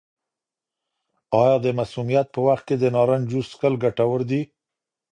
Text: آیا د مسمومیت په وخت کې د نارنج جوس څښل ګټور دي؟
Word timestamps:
آیا 1.41 1.57
د 1.61 1.67
مسمومیت 1.79 2.27
په 2.31 2.39
وخت 2.47 2.63
کې 2.67 2.75
د 2.79 2.83
نارنج 2.95 3.25
جوس 3.31 3.47
څښل 3.51 3.73
ګټور 3.83 4.19
دي؟ 4.29 4.41